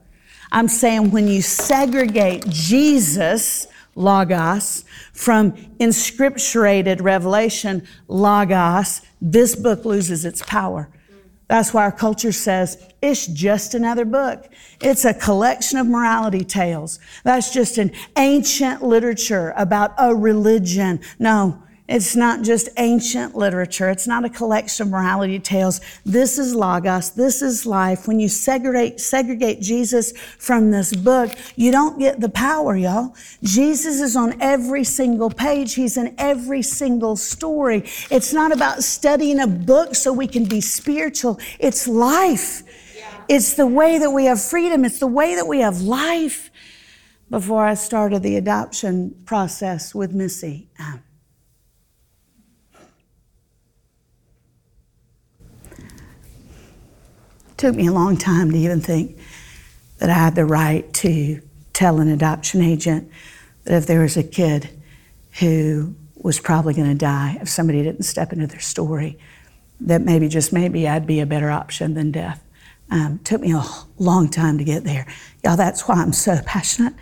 [0.52, 10.42] I'm saying when you segregate Jesus logos, from inscripturated revelation, logos, this book loses its
[10.42, 10.88] power.
[11.48, 14.48] That's why our culture says it's just another book.
[14.80, 16.98] It's a collection of morality tales.
[17.24, 21.00] That's just an ancient literature about a religion.
[21.18, 23.90] No, it's not just ancient literature.
[23.90, 25.82] It's not a collection of morality tales.
[26.06, 27.10] This is Logos.
[27.10, 28.08] This is life.
[28.08, 33.14] When you segregate, segregate Jesus from this book, you don't get the power, y'all.
[33.42, 35.74] Jesus is on every single page.
[35.74, 37.84] He's in every single story.
[38.10, 41.38] It's not about studying a book so we can be spiritual.
[41.58, 42.62] It's life.
[43.28, 44.86] It's the way that we have freedom.
[44.86, 46.50] It's the way that we have life.
[47.28, 51.02] Before I started the adoption process with Missy, um,
[57.62, 59.16] took me a long time to even think
[59.98, 61.40] that I had the right to
[61.72, 63.08] tell an adoption agent
[63.62, 64.68] that if there was a kid
[65.38, 69.16] who was probably going to die if somebody didn't step into their story,
[69.78, 72.42] that maybe just maybe I'd be a better option than death.
[72.90, 73.62] Um, took me a
[73.96, 75.06] long time to get there.
[75.44, 76.94] Y'all, that's why I'm so passionate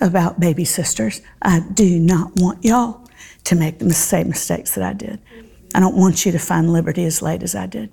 [0.00, 1.22] about baby sisters.
[1.42, 3.04] I do not want y'all
[3.42, 5.20] to make the same mistakes that I did.
[5.74, 7.90] I don't want you to find liberty as late as I did.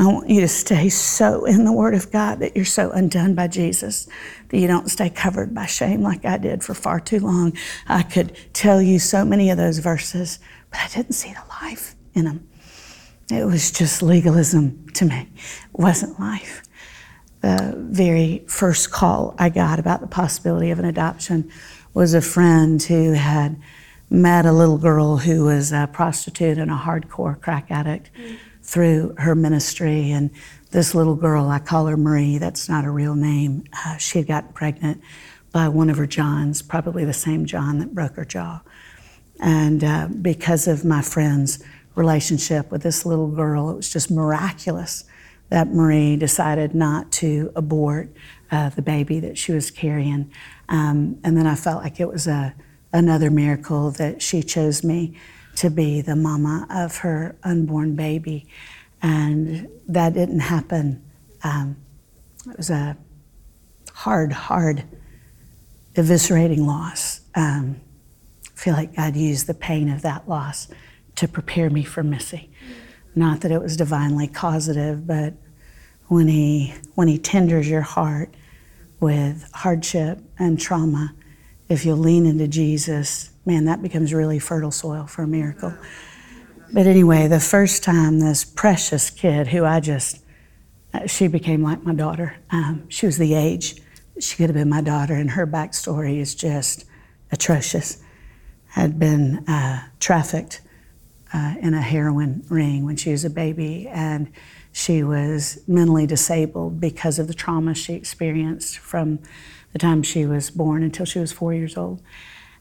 [0.00, 3.34] I want you to stay so in the Word of God that you're so undone
[3.34, 4.08] by Jesus
[4.48, 7.52] that you don't stay covered by shame like I did for far too long.
[7.86, 10.40] I could tell you so many of those verses,
[10.70, 12.48] but I didn't see the life in them.
[13.30, 16.62] It was just legalism to me, it wasn't life.
[17.40, 21.50] The very first call I got about the possibility of an adoption
[21.92, 23.60] was a friend who had
[24.10, 28.38] met a little girl who was a prostitute and a hardcore crack addict mm.
[28.64, 30.10] Through her ministry.
[30.10, 30.30] And
[30.70, 34.26] this little girl, I call her Marie, that's not a real name, uh, she had
[34.26, 35.00] gotten pregnant
[35.52, 38.62] by one of her Johns, probably the same John that broke her jaw.
[39.38, 41.62] And uh, because of my friend's
[41.94, 45.04] relationship with this little girl, it was just miraculous
[45.50, 48.08] that Marie decided not to abort
[48.50, 50.32] uh, the baby that she was carrying.
[50.68, 52.54] Um, and then I felt like it was a,
[52.92, 55.16] another miracle that she chose me
[55.56, 58.46] to be the mama of her unborn baby.
[59.02, 61.02] And that didn't happen.
[61.42, 61.76] Um,
[62.48, 62.96] it was a
[63.92, 64.84] hard, hard,
[65.94, 67.20] eviscerating loss.
[67.34, 67.80] Um,
[68.46, 70.68] I feel like God used the pain of that loss
[71.16, 72.50] to prepare me for Missy.
[73.14, 75.34] Not that it was divinely causative, but
[76.08, 78.34] when he when he tenders your heart
[79.00, 81.14] with hardship and trauma,
[81.68, 85.74] if you lean into Jesus, man, that becomes really fertile soil for a miracle.
[86.72, 90.20] But anyway, the first time this precious kid, who I just,
[90.92, 92.36] uh, she became like my daughter.
[92.50, 93.80] Um, she was the age.
[94.18, 96.84] She could have been my daughter, and her backstory is just
[97.30, 98.02] atrocious.
[98.68, 100.62] Had been uh, trafficked
[101.32, 104.32] uh, in a heroin ring when she was a baby, and
[104.72, 109.20] she was mentally disabled because of the trauma she experienced from
[109.72, 112.02] the time she was born until she was four years old.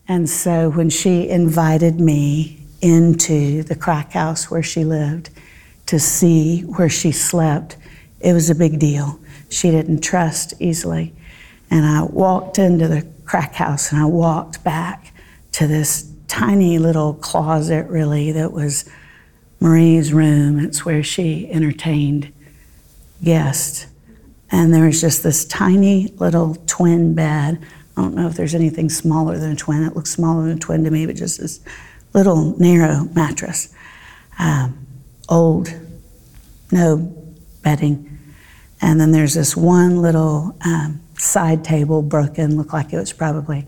[0.07, 5.29] And so when she invited me into the crack house where she lived
[5.85, 7.77] to see where she slept,
[8.19, 9.19] it was a big deal.
[9.49, 11.13] She didn't trust easily.
[11.69, 15.13] And I walked into the crack house and I walked back
[15.53, 18.89] to this tiny little closet, really, that was
[19.59, 20.59] Marie's room.
[20.59, 22.33] It's where she entertained
[23.23, 23.87] guests.
[24.51, 27.65] And there was just this tiny little twin bed.
[27.95, 29.83] I don't know if there's anything smaller than a twin.
[29.83, 31.59] It looks smaller than a twin to me, but just this
[32.13, 33.73] little narrow mattress.
[34.39, 34.87] Um,
[35.29, 35.73] old,
[36.71, 36.97] no
[37.61, 38.19] bedding.
[38.81, 43.67] And then there's this one little um, side table broken, looked like it was probably,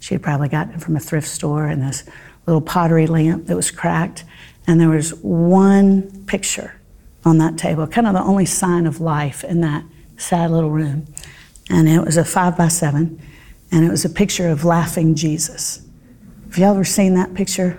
[0.00, 2.04] she had probably gotten it from a thrift store, and this
[2.46, 4.24] little pottery lamp that was cracked.
[4.66, 6.74] And there was one picture
[7.24, 9.84] on that table, kind of the only sign of life in that
[10.16, 11.06] sad little room.
[11.70, 13.20] And it was a five by seven,
[13.76, 15.86] and it was a picture of laughing Jesus.
[16.46, 17.78] Have y'all ever seen that picture?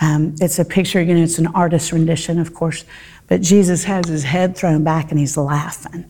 [0.00, 2.84] Um, it's a picture, you know, it's an artist's rendition, of course,
[3.26, 6.08] but Jesus has his head thrown back and he's laughing.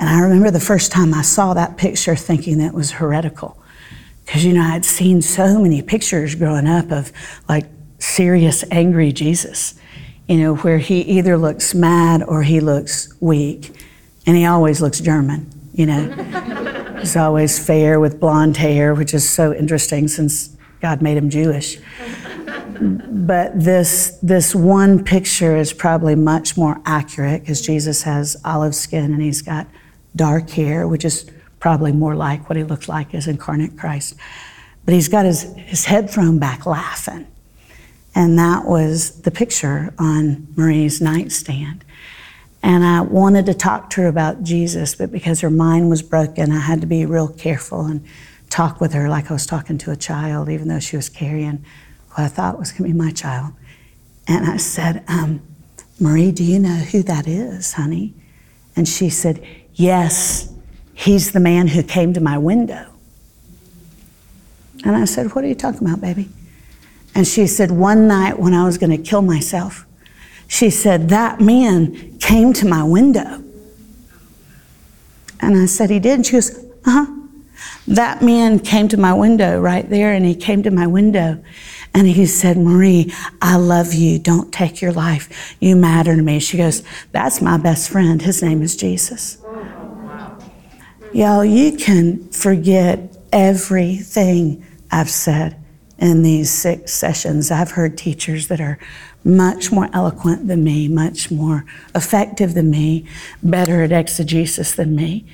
[0.00, 3.56] And I remember the first time I saw that picture thinking that was heretical.
[4.26, 7.12] Because, you know, I'd seen so many pictures growing up of
[7.48, 7.66] like
[8.00, 9.74] serious, angry Jesus,
[10.26, 13.70] you know, where he either looks mad or he looks weak.
[14.26, 16.66] And he always looks German, you know.
[17.00, 21.78] He's always fair with blonde hair, which is so interesting since God made him Jewish.
[22.80, 29.12] But this, this one picture is probably much more accurate because Jesus has olive skin
[29.12, 29.66] and he's got
[30.14, 34.14] dark hair, which is probably more like what he looked like as incarnate Christ.
[34.84, 37.26] But he's got his, his head thrown back laughing.
[38.14, 41.84] And that was the picture on Marie's nightstand.
[42.62, 46.52] And I wanted to talk to her about Jesus, but because her mind was broken,
[46.52, 48.04] I had to be real careful and
[48.50, 51.64] talk with her like I was talking to a child, even though she was carrying
[52.10, 53.54] what I thought was going to be my child.
[54.28, 55.40] And I said, um,
[55.98, 58.14] Marie, do you know who that is, honey?
[58.76, 59.44] And she said,
[59.74, 60.52] Yes,
[60.94, 62.86] he's the man who came to my window.
[64.84, 66.28] And I said, What are you talking about, baby?
[67.14, 69.86] And she said, One night when I was going to kill myself,
[70.48, 73.42] she said, That man came to my window.
[75.40, 76.14] And I said, He did?
[76.14, 76.56] And she goes,
[76.86, 77.06] Uh huh.
[77.88, 81.42] That man came to my window right there, and he came to my window.
[81.92, 83.12] And he said, Marie,
[83.42, 84.20] I love you.
[84.20, 85.56] Don't take your life.
[85.58, 86.38] You matter to me.
[86.38, 88.22] She goes, That's my best friend.
[88.22, 89.38] His name is Jesus.
[91.12, 95.56] Y'all, you can forget everything I've said
[96.00, 97.50] in these six sessions.
[97.50, 98.78] I've heard teachers that are
[99.22, 103.06] much more eloquent than me, much more effective than me,
[103.42, 105.26] better at exegesis than me.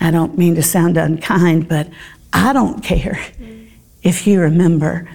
[0.00, 1.88] I don't mean to sound unkind, but
[2.32, 3.68] I don't care mm.
[4.02, 5.08] if you remember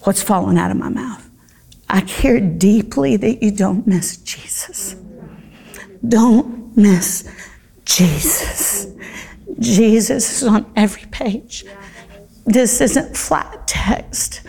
[0.00, 1.28] what's fallen out of my mouth.
[1.90, 4.94] I care deeply that you don't miss Jesus.
[6.06, 7.28] Don't miss
[7.84, 8.86] Jesus.
[9.58, 11.64] Jesus is on every page.
[12.48, 14.40] This isn't flat text,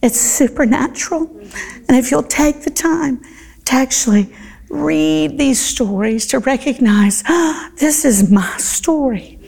[0.00, 1.28] it's supernatural.
[1.86, 3.22] And if you'll take the time
[3.66, 4.34] to actually
[4.70, 9.38] read these stories, to recognize oh, this is my story.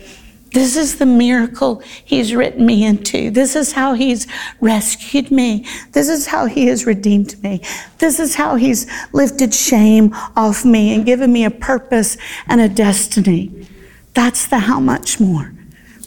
[0.53, 3.31] This is the miracle He's written me into.
[3.31, 4.27] This is how He's
[4.61, 5.67] rescued me.
[5.93, 7.63] This is how He has redeemed me.
[7.99, 12.69] This is how He's lifted shame off me and given me a purpose and a
[12.69, 13.67] destiny.
[14.13, 15.55] That's the how much more.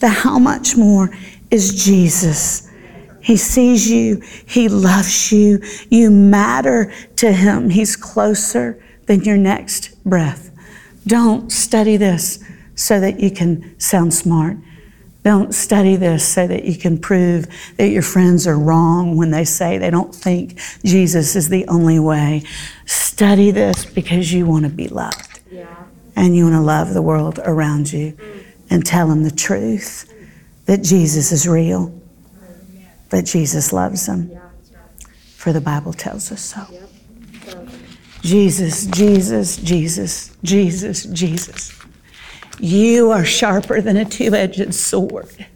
[0.00, 1.10] The how much more
[1.50, 2.68] is Jesus.
[3.20, 7.70] He sees you, He loves you, you matter to Him.
[7.70, 10.50] He's closer than your next breath.
[11.06, 12.42] Don't study this
[12.74, 14.56] so that you can sound smart.
[15.24, 17.46] Don't study this so that you can prove
[17.76, 21.98] that your friends are wrong when they say they don't think Jesus is the only
[21.98, 22.42] way.
[22.86, 25.40] Study this because you want to be loved.
[25.50, 25.66] Yeah.
[26.14, 28.16] And you want to love the world around you
[28.70, 30.10] and tell them the truth
[30.68, 31.98] that Jesus is real,
[33.08, 34.30] that Jesus loves them.
[35.34, 36.66] For the Bible tells us so.
[38.20, 41.72] Jesus, Jesus, Jesus, Jesus, Jesus.
[42.58, 45.46] You are sharper than a two edged sword.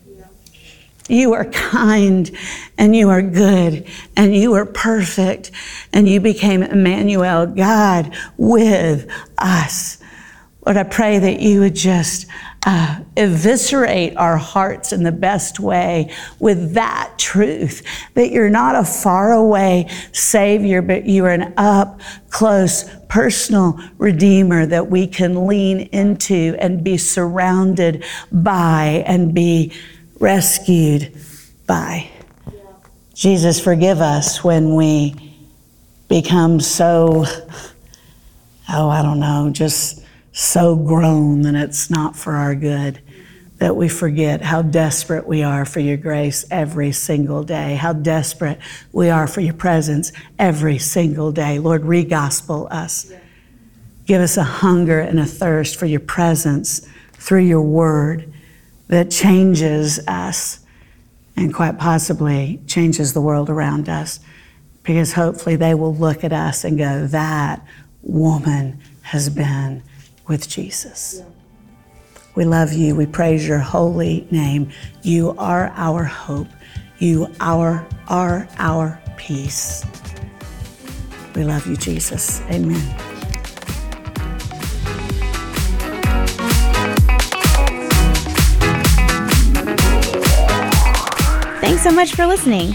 [1.08, 2.30] You are kind
[2.78, 3.86] and you are good
[4.16, 5.50] and you are perfect
[5.92, 9.98] and you became Emmanuel, God with us.
[10.64, 12.28] Lord, I pray that you would just
[12.64, 17.82] uh, eviscerate our hearts in the best way with that truth
[18.14, 22.00] that you're not a faraway Savior, but you are an up
[22.30, 29.72] close, personal Redeemer that we can lean into and be surrounded by and be
[30.20, 31.14] rescued
[31.66, 32.08] by.
[33.14, 35.14] Jesus, forgive us when we
[36.08, 37.24] become so,
[38.72, 40.01] oh, I don't know, just
[40.32, 43.00] so grown that it's not for our good,
[43.58, 48.58] that we forget how desperate we are for your grace every single day, how desperate
[48.92, 51.58] we are for your presence every single day.
[51.58, 53.12] Lord, re gospel us.
[54.06, 58.32] Give us a hunger and a thirst for your presence through your word
[58.88, 60.58] that changes us
[61.36, 64.18] and quite possibly changes the world around us.
[64.82, 67.64] Because hopefully they will look at us and go, that
[68.02, 69.82] woman has been
[70.32, 71.22] with Jesus.
[72.34, 72.96] We love you.
[72.96, 74.70] We praise your holy name.
[75.02, 76.48] You are our hope.
[76.98, 79.84] You are, are our peace.
[81.34, 82.40] We love you, Jesus.
[82.50, 82.80] Amen.
[91.60, 92.74] Thanks so much for listening.